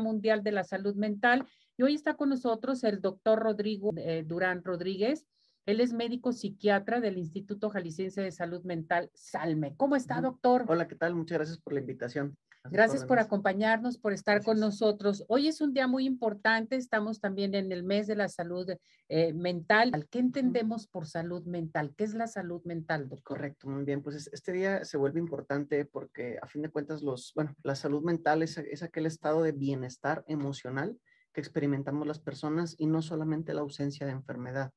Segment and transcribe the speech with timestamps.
[0.00, 1.46] Mundial de la Salud Mental.
[1.76, 5.26] Y hoy está con nosotros el doctor Rodrigo eh, Durán Rodríguez.
[5.64, 9.74] Él es médico psiquiatra del Instituto Jalisciense de Salud Mental, SALME.
[9.76, 10.64] ¿Cómo está, doctor?
[10.68, 11.14] Hola, ¿qué tal?
[11.14, 12.36] Muchas gracias por la invitación.
[12.70, 15.24] Gracias por acompañarnos, por estar con nosotros.
[15.28, 18.68] Hoy es un día muy importante, estamos también en el mes de la salud
[19.08, 19.92] eh, mental.
[20.10, 21.94] ¿Qué entendemos por salud mental?
[21.96, 23.36] ¿Qué es la salud mental, doctor?
[23.36, 24.02] Correcto, muy bien.
[24.02, 28.02] Pues este día se vuelve importante porque a fin de cuentas los, bueno, la salud
[28.02, 30.98] mental es, es aquel estado de bienestar emocional
[31.36, 34.72] que experimentamos las personas y no solamente la ausencia de enfermedad.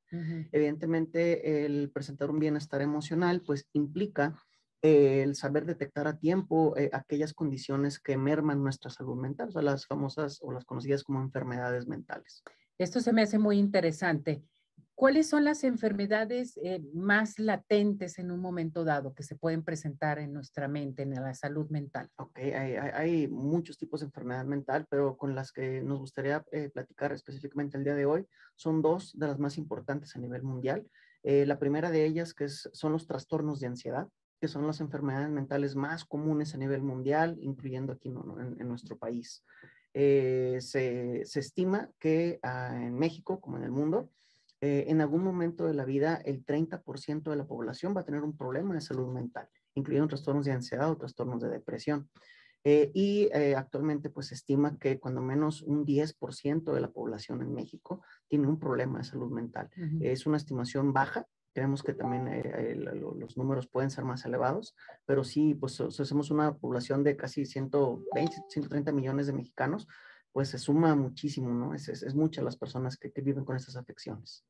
[0.52, 4.36] Evidentemente, el presentar un bienestar emocional, pues implica
[4.82, 9.62] el saber detectar a tiempo eh, aquellas condiciones que merman nuestra salud mental, o sea,
[9.62, 12.44] las famosas o las conocidas como enfermedades mentales.
[12.78, 14.42] Esto se me hace muy interesante.
[14.96, 20.20] ¿Cuáles son las enfermedades eh, más latentes en un momento dado que se pueden presentar
[20.20, 22.10] en nuestra mente, en la salud mental?
[22.18, 26.70] Ok, hay, hay, muchos tipos de enfermedad mental, pero con las que nos gustaría eh,
[26.70, 30.86] platicar específicamente el día de hoy son dos de las más importantes a nivel mundial.
[31.24, 34.08] la primera de ellas que son los trastornos de ansiedad
[34.40, 39.44] que son las enfermedades mentales más comunes a nivel mundial, incluyendo aquí en, nuestro país.
[39.94, 44.10] Eh, se, estima que ah, en México, como en el mundo,
[44.62, 48.22] eh, en algún momento de la vida el 30% de la población va a tener
[48.24, 52.10] un problema de salud mental, incluyendo trastornos de ansiedad o trastornos de depresión.
[52.66, 57.54] Eh, y actualmente pues se estima que cuando menos un 10% de la población en
[57.54, 59.70] México tiene un problema de salud mental.
[60.02, 61.26] Es una estimación baja,
[61.60, 66.56] Creemos que también eh, los números pueden ser más elevados, pero sí, pues somos una
[66.56, 69.86] población de casi 120, 130 millones de mexicanos,
[70.32, 71.74] pues se suma muchísimo, ¿no?
[71.74, 74.46] Es, es, muchas las personas que, que, viven con estas afecciones.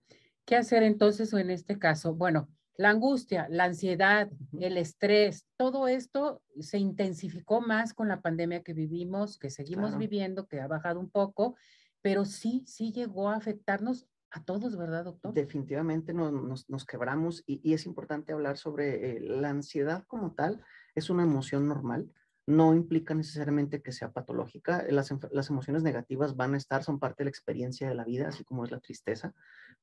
[0.45, 2.13] ¿Qué hacer entonces en este caso?
[2.13, 8.61] Bueno, la angustia, la ansiedad, el estrés, todo esto se intensificó más con la pandemia
[8.61, 11.55] que vivimos, que seguimos viviendo, que ha bajado un poco,
[12.03, 15.33] pero sí, sí llegó a afectarnos a todos, ¿verdad, doctor?
[15.33, 20.61] Definitivamente nos, nos, quebramos y, es importante hablar sobre eh, la ansiedad como tal.
[20.93, 22.11] Es una emoción normal,
[22.45, 24.85] no implica necesariamente que sea patológica.
[24.89, 28.27] Las, las, emociones negativas van a estar, son parte de la experiencia de la vida,
[28.27, 29.33] así como es la tristeza,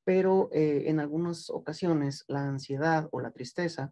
[0.05, 3.91] pero eh, en algunas ocasiones la ansiedad o la tristeza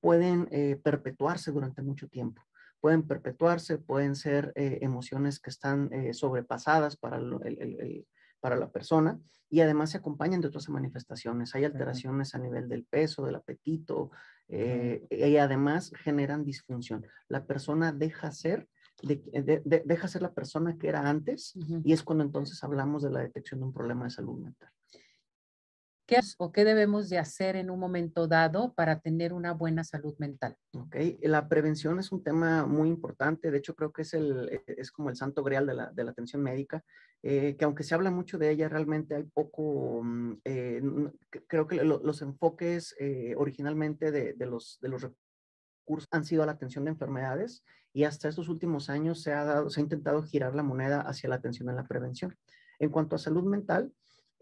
[0.00, 2.42] pueden eh, perpetuarse durante mucho tiempo.
[2.80, 8.06] Pueden perpetuarse, pueden ser emociones que están sobrepasadas para el,
[8.44, 9.18] para la persona
[9.48, 11.54] y además se acompañan de otras manifestaciones.
[11.54, 14.10] Hay alteraciones a nivel del peso, del apetito
[14.48, 17.06] eh, y además generan disfunción.
[17.26, 18.68] La persona deja ser
[19.02, 23.20] de, deja ser la persona que era antes y es cuando entonces hablamos de la
[23.20, 24.68] detección de un problema de salud mental.
[26.06, 30.14] ¿Qué o qué debemos de hacer en un momento dado para tener una buena salud
[30.18, 30.56] mental?
[30.74, 33.50] Ok, la prevención es un tema muy importante.
[33.50, 36.04] De hecho, creo que es, el, e, es como el santo grial de la, de
[36.04, 36.84] la atención médica,
[37.22, 40.82] eh, que aunque se habla mucho de ella, realmente hay poco, mm, eh,
[41.46, 46.46] creo que los enfoques eh, originalmente de, de, los, de los recursos han sido a
[46.46, 50.22] la atención de enfermedades y hasta estos últimos años se ha, dado, se ha intentado
[50.22, 52.36] girar la moneda hacia la atención en la prevención.
[52.78, 53.92] En cuanto a salud mental,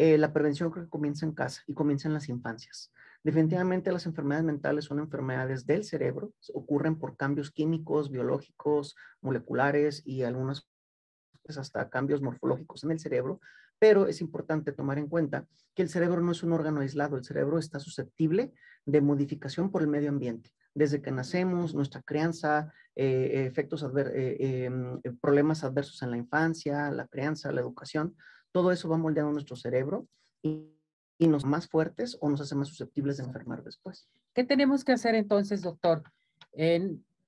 [0.02, 2.92] eh, la prevención comienza en casa y comienza en las infancias.
[3.22, 10.24] Definitivamente las enfermedades mentales son enfermedades del cerebro, ocurren por cambios químicos, biológicos, moleculares y
[10.24, 10.68] algunas
[11.44, 13.40] pues, hasta cambios morfológicos en el cerebro,
[13.78, 17.22] pero es importante tomar en cuenta que el cerebro no es un órgano aislado, el
[17.22, 18.52] cerebro está susceptible
[18.84, 20.50] de modificación por el medio ambiente.
[20.74, 27.06] Desde que nacemos, nuestra crianza, eh, efectos eh, em, problemas adversos en la infancia, la
[27.06, 28.16] crianza, la educación,
[28.52, 30.06] todo eso va moldeando nuestro cerebro
[30.42, 30.68] y,
[31.18, 34.08] nos más fuertes o nos hace más susceptibles de enfermar después.
[34.34, 36.02] ¿Qué tenemos que hacer entonces, doctor?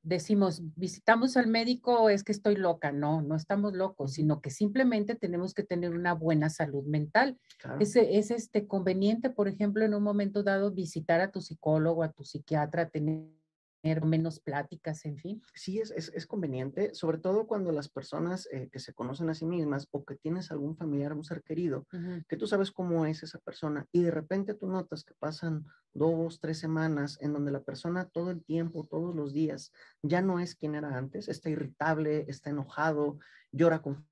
[0.02, 2.90] decimos, visitamos al médico, es que estoy loca.
[2.90, 7.38] No, no estamos locos, sino que simplemente tenemos que tener una buena salud mental.
[7.78, 12.12] Es, es este conveniente, por ejemplo, en un momento dado, visitar a tu psicólogo, a
[12.12, 13.24] tu psiquiatra, tener
[14.04, 15.42] menos pláticas, en fin.
[15.54, 19.44] Sí, es, es, conveniente, sobre todo cuando las personas eh, que se conocen a sí
[19.44, 21.86] mismas o que tienes algún familiar, un ser querido,
[22.28, 26.40] que tú sabes cómo es esa persona y de repente tú notas que pasan dos,
[26.40, 29.70] tres semanas en donde la persona todo el tiempo, todos los días,
[30.02, 33.18] ya no es quien era antes, está irritable, está enojado,
[33.52, 34.06] llora con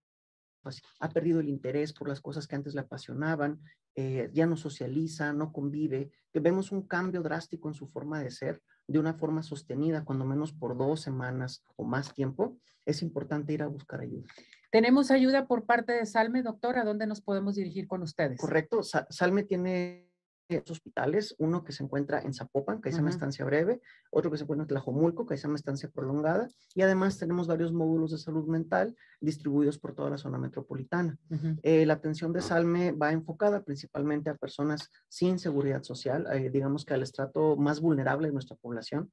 [1.00, 3.60] ha perdido el interés por las cosas que antes le apasionaban,
[3.94, 8.30] eh, ya no socializa, no convive, que vemos un cambio drástico en su forma de
[8.30, 13.52] ser, de una forma sostenida, cuando menos por dos semanas o más tiempo, es importante
[13.52, 14.26] ir a buscar ayuda.
[14.70, 16.79] ¿Tenemos ayuda por parte de Salme, doctor?
[16.79, 18.40] ¿A dónde nos podemos dirigir con ustedes?
[18.40, 18.82] Correcto.
[18.82, 20.12] Salme tiene
[20.58, 23.14] hospitales, uno que se encuentra en Zapopan, que es una Ujú.
[23.14, 27.19] estancia breve, otro que se encuentra en Tlajomulco, que es una estancia prolongada, y además
[27.19, 31.19] tenemos varios módulos de salud mental distribuidos por toda la zona metropolitana.
[31.31, 31.56] Ujú.
[31.62, 36.84] Eh, la atención de Salme va enfocada principalmente a personas sin seguridad social, eh, digamos
[36.84, 39.10] que al estrato más vulnerable de nuestra población.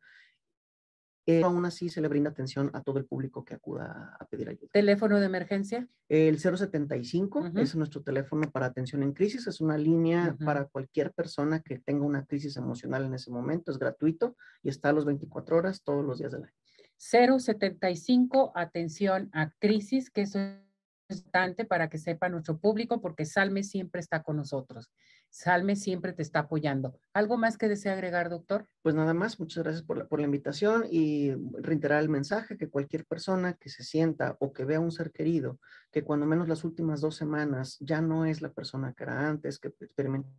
[1.30, 4.50] Eh, aún así se le brinda atención a todo el público que acuda a pedir
[4.50, 4.68] ayuda.
[4.74, 5.88] ¿Teléfono de emergencia?
[6.08, 7.60] El 075 Ujú.
[7.60, 12.04] es nuestro teléfono para atención en crisis, es una línea para cualquier persona que tenga
[12.04, 16.04] una crisis emocional en ese momento, es gratuito y está a los 24 horas todos
[16.04, 16.54] los días del año.
[16.98, 20.36] 075, atención a crisis, que es
[21.68, 24.92] para que sepa nuestro público, porque Salme siempre está con nosotros.
[25.30, 27.00] Salme siempre te está apoyando.
[27.14, 28.68] ¿Algo más que desea agregar, doctor?
[28.82, 32.70] Pues nada más, muchas gracias por la, por la invitación y reiterar el mensaje que
[32.70, 35.60] cualquier persona que se sienta o que vea un ser querido,
[35.92, 39.60] que cuando menos las últimas dos semanas ya no es la persona que era antes,
[39.60, 40.30] que experimenta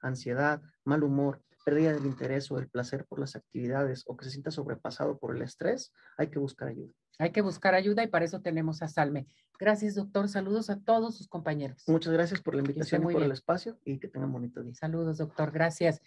[0.00, 4.30] ansiedad, mal humor, pérdida del interés o el placer por las actividades o que se
[4.30, 6.92] sienta sobrepasado por el estrés, hay que buscar ayuda.
[7.18, 9.26] Hay que buscar ayuda y para eso tenemos a Salme.
[9.58, 10.28] Gracias, doctor.
[10.28, 11.82] Saludos a todos sus compañeros.
[11.88, 13.32] Muchas gracias por la invitación y por el bien.
[13.32, 14.74] espacio y que tengan bonito día.
[14.74, 15.50] Saludos, doctor.
[15.50, 16.00] Gracias.